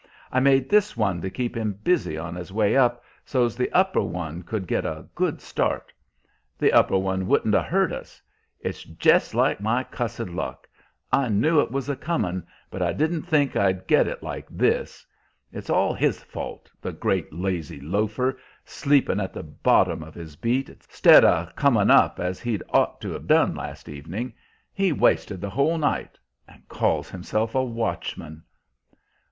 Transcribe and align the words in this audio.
I 0.31 0.39
made 0.39 0.67
this 0.67 0.97
one 0.97 1.21
to 1.21 1.29
keep 1.29 1.55
him 1.55 1.77
busy 1.83 2.17
on 2.17 2.33
his 2.33 2.51
way 2.51 2.75
up, 2.75 3.03
so's 3.23 3.55
the 3.55 3.71
upper 3.71 4.01
one 4.01 4.41
could 4.41 4.65
get 4.65 4.83
a 4.83 5.05
good 5.13 5.39
start. 5.41 5.93
The 6.57 6.73
upper 6.73 6.97
one 6.97 7.27
wouldn't 7.27 7.53
'a' 7.53 7.61
hurt 7.61 7.91
us. 7.93 8.19
It's 8.59 8.81
jest 8.83 9.35
like 9.35 9.61
my 9.61 9.83
cussed 9.83 10.21
luck! 10.27 10.67
I 11.11 11.29
knew 11.29 11.59
it 11.59 11.69
was 11.69 11.87
a 11.87 11.95
comin', 11.95 12.47
but 12.71 12.81
I 12.81 12.93
didn't 12.93 13.21
think 13.27 13.55
I'd 13.55 13.85
get 13.85 14.07
it 14.07 14.23
like 14.23 14.47
this. 14.49 15.05
It's 15.53 15.69
all 15.69 15.93
his 15.93 16.23
fault, 16.23 16.71
the 16.81 16.93
great 16.93 17.31
lazy 17.31 17.79
loafer, 17.79 18.39
sleepin' 18.65 19.19
at 19.19 19.33
the 19.35 19.43
bottom 19.43 20.01
of 20.01 20.15
his 20.15 20.35
beat, 20.35 20.75
'stead 20.91 21.23
o' 21.23 21.47
comin' 21.55 21.91
up 21.91 22.19
as 22.19 22.39
he'd 22.39 22.63
ought 22.71 23.01
to 23.01 23.11
have 23.11 23.27
done 23.27 23.53
last 23.53 23.87
evening. 23.87 24.33
He 24.73 24.91
wasted 24.91 25.41
the 25.41 25.51
whole 25.51 25.77
night, 25.77 26.17
and 26.47 26.67
calls 26.69 27.11
himself 27.11 27.53
a 27.53 27.63
watchman!" 27.63 28.41